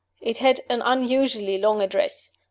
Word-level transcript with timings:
It 0.19 0.39
had 0.39 0.61
an 0.67 0.81
unusually 0.81 1.59
long 1.59 1.79
address. 1.79 2.31